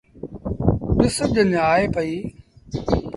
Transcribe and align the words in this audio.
ڏس 0.97 1.17
ڄڃ 1.33 1.53
آئي 1.71 1.85
پئيٚ۔ 1.95 2.23